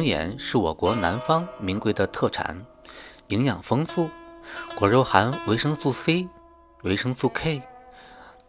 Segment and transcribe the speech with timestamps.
[0.00, 2.64] 龙眼是我国南方名贵的特产，
[3.26, 4.08] 营养丰富，
[4.74, 6.26] 果肉含维生素 C、
[6.84, 7.60] 维生素 K、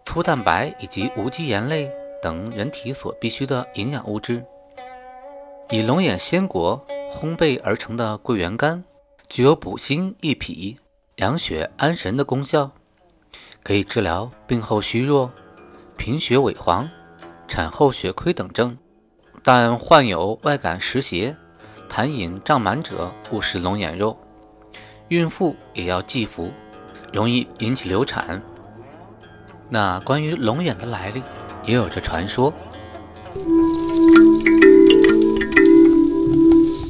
[0.06, 1.92] 粗蛋白以及无机盐类
[2.24, 4.46] 等人体所必需的营养物质。
[5.72, 8.86] 以龙眼鲜果烘焙而成的桂圆干，
[9.28, 10.80] 具有补心益脾、
[11.18, 12.72] 养血安神的功效，
[13.62, 15.30] 可以治疗病后虚弱、
[15.98, 16.90] 贫血萎黄、
[17.50, 18.78] 产后血亏等症。
[19.44, 21.36] 但患有外感湿邪、
[21.92, 24.18] 痰饮胀满者勿食龙眼肉，
[25.10, 26.50] 孕妇也要忌服，
[27.12, 28.42] 容易引起流产。
[29.70, 31.22] 那关于龙眼的来历，
[31.66, 32.54] 也有着传说。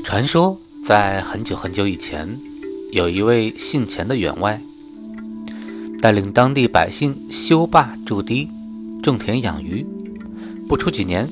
[0.03, 2.37] 传说在很久很久以前，
[2.91, 4.61] 有一位姓钱的员外，
[5.99, 8.47] 带领当地百姓修坝筑堤、
[9.01, 9.83] 种田养鱼，
[10.69, 11.27] 不出几年。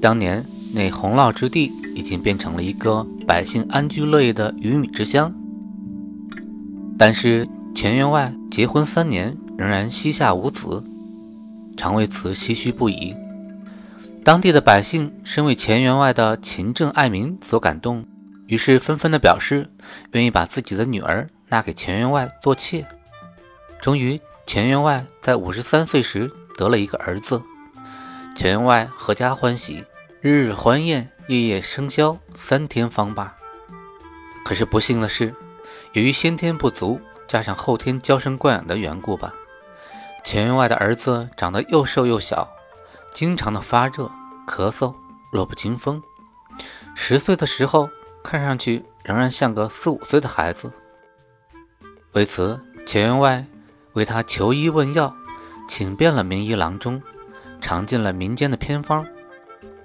[0.00, 0.42] 当年
[0.74, 5.32] 那洪涝之地已经变成了一个百姓安居乐业的鱼米之乡，
[6.98, 10.82] 但是钱员外结婚三年仍然膝下无子，
[11.76, 13.14] 常为此唏嘘不已。
[14.24, 18.04] 当地的百姓深为钱员外的勤政爱民所感动，
[18.48, 19.70] 于是纷纷的表示
[20.12, 22.84] 愿意把自己的女儿纳给钱员外做妾。
[23.80, 26.28] 终于，钱员外在五十三岁时
[26.58, 27.40] 得了一个儿子，
[28.34, 29.84] 钱员外阖家欢喜。
[30.24, 33.36] 日日欢宴，夜夜笙箫，三天方罢。
[34.42, 35.34] 可是不幸的是，
[35.92, 39.34] 由于先天不足，加上后天娇生惯养的缘故吧，
[40.24, 42.48] 钱员外的儿子长得又瘦又小，
[43.12, 44.10] 经常的发热、
[44.46, 44.94] 咳嗽，
[45.30, 46.02] 弱不禁风。
[46.94, 47.90] 十岁的时候，
[48.22, 50.72] 看上去仍然像个四五岁的孩子。
[52.12, 53.44] 为此，钱员外
[53.92, 55.14] 为他求医问药，
[55.68, 57.02] 请遍了名医郎中，
[57.60, 59.06] 尝尽了民间的偏方。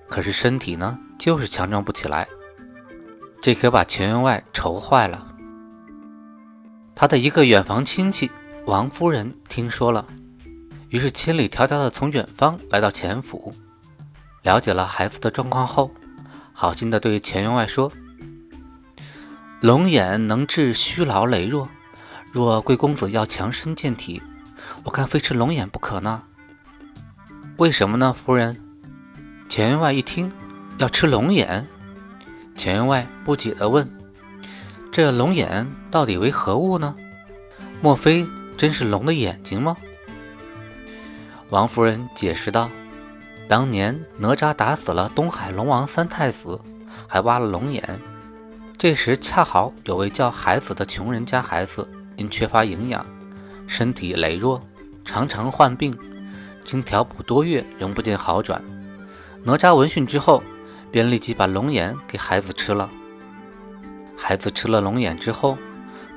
[0.10, 2.28] 可是身体呢，就是强壮不起来，
[3.42, 5.28] 这可把钱员外愁坏了。
[6.96, 8.30] 他的一个远房亲戚
[8.66, 10.06] 王夫人听说了，
[10.90, 13.54] 于是千里迢迢的从远方来到钱府，
[14.42, 15.92] 了解了孩子的状况后，
[16.52, 17.92] 好心的对钱员外说
[19.62, 21.70] ：“龙眼能治虚劳羸弱，
[22.32, 24.22] 若贵公子要强身健体，
[24.84, 26.24] 我看非吃龙眼不可呢。
[27.58, 28.60] 为什么呢，夫人？”
[29.50, 30.32] 钱员外一听
[30.78, 31.68] 要吃龙眼，
[32.56, 33.90] 钱员外不解地问
[34.94, 36.96] ：“这龙眼到底为何物呢？
[37.82, 39.76] 莫非真是龙的眼睛吗？”
[41.50, 42.70] 王夫人解释道
[43.50, 46.62] ：“当年哪吒打死了东海龙王三太子，
[47.08, 48.00] 还挖了龙眼。
[48.78, 53.04] 这时恰好有位叫孩子的穷人家孩子，因缺乏营养，
[53.66, 54.62] 身体羸弱，
[55.04, 55.98] 常常患病，
[56.64, 58.64] 经调补多月，仍不见好转。”
[59.44, 60.44] 哪吒闻讯之后，
[60.92, 62.90] 便立即把龙眼给孩子吃了。
[64.18, 65.58] 孩子吃了龙眼之后，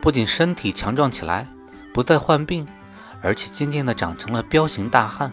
[0.01, 1.47] 不仅身体强壮起来，
[1.95, 2.67] 不再患病，
[3.23, 5.33] 而且渐渐地长成了彪形大汉。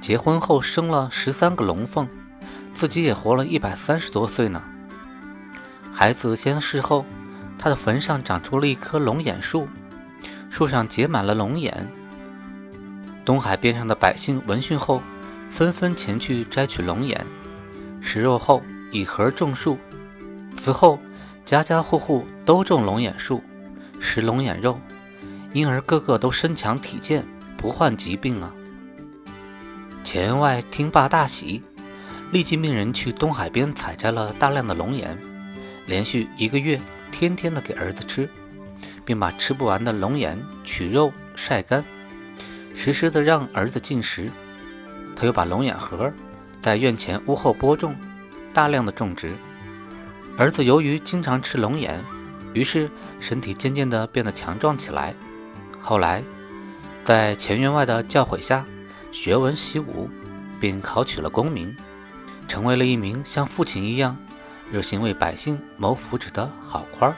[0.00, 2.08] 结婚后生了十三个龙凤，
[2.72, 4.64] 自己也活了一百三十多岁呢。
[5.92, 7.04] 孩子先逝后，
[7.58, 9.68] 他的坟上长出了一棵龙眼树，
[10.48, 11.86] 树上结满了龙眼。
[13.26, 15.02] 东海边上的百姓闻讯后，
[15.52, 17.26] 纷纷前去摘取龙眼，
[18.00, 19.78] 食肉后以盒种树。
[20.54, 20.98] 此后，
[21.44, 23.42] 家家户户都种龙眼树，
[24.00, 24.80] 食龙眼肉，
[25.52, 27.26] 因而个个都身强体健，
[27.58, 28.50] 不患疾病啊。
[30.02, 31.62] 钱员外听罢大喜，
[32.30, 35.18] 立即命人去东海边采摘了大量的龙眼，
[35.86, 36.80] 连续一个月，
[37.10, 38.26] 天天的给儿子吃，
[39.04, 41.84] 并把吃不完的龙眼取肉晒干，
[42.74, 44.30] 时时的让儿子进食。
[45.22, 46.12] 他又把龙眼核
[46.60, 47.94] 在院前屋后播种，
[48.52, 49.32] 大量的种植。
[50.36, 52.02] 儿子由于经常吃龙眼，
[52.52, 52.90] 于是
[53.20, 55.14] 身体渐渐地变得强壮起来。
[55.80, 56.24] 后来，
[57.04, 58.64] 在钱员外的教诲下，
[59.12, 60.10] 学文习武，
[60.60, 61.76] 并考取了功名，
[62.48, 64.16] 成为了一名像父亲一样
[64.72, 67.14] 热心为百姓谋福祉的好官。